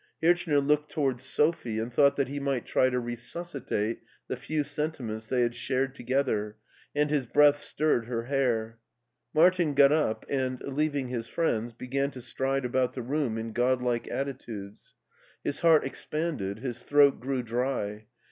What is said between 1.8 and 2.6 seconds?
thought that he